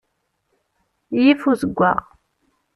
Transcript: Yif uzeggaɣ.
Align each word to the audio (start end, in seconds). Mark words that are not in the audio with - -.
Yif 1.21 1.41
uzeggaɣ. 1.51 2.01